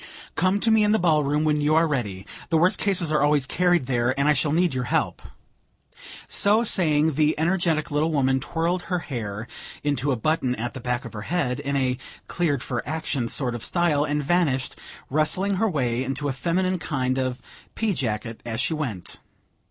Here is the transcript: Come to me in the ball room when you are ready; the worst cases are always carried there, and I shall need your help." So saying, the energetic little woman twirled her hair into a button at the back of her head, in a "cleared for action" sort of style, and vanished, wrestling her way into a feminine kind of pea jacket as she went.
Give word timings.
Come 0.33 0.59
to 0.61 0.71
me 0.71 0.83
in 0.83 0.93
the 0.93 0.97
ball 0.97 1.23
room 1.23 1.43
when 1.43 1.61
you 1.61 1.75
are 1.75 1.87
ready; 1.87 2.25
the 2.49 2.57
worst 2.57 2.79
cases 2.79 3.11
are 3.11 3.21
always 3.21 3.45
carried 3.45 3.85
there, 3.85 4.19
and 4.19 4.27
I 4.27 4.33
shall 4.33 4.51
need 4.51 4.73
your 4.73 4.85
help." 4.85 5.21
So 6.27 6.63
saying, 6.63 7.13
the 7.13 7.37
energetic 7.37 7.91
little 7.91 8.11
woman 8.11 8.39
twirled 8.39 8.81
her 8.89 8.97
hair 8.97 9.47
into 9.83 10.11
a 10.11 10.15
button 10.15 10.55
at 10.55 10.73
the 10.73 10.79
back 10.79 11.05
of 11.05 11.13
her 11.13 11.21
head, 11.29 11.59
in 11.59 11.75
a 11.75 11.99
"cleared 12.27 12.63
for 12.63 12.81
action" 12.83 13.29
sort 13.29 13.53
of 13.53 13.63
style, 13.63 14.03
and 14.03 14.23
vanished, 14.23 14.75
wrestling 15.11 15.57
her 15.57 15.69
way 15.69 16.03
into 16.03 16.27
a 16.27 16.33
feminine 16.33 16.79
kind 16.79 17.19
of 17.19 17.37
pea 17.75 17.93
jacket 17.93 18.41
as 18.43 18.59
she 18.59 18.73
went. 18.73 19.19